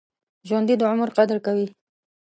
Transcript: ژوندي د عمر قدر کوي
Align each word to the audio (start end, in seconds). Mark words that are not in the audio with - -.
ژوندي 0.47 0.75
د 0.77 0.81
عمر 0.91 1.09
قدر 1.17 1.37
کوي 1.45 1.67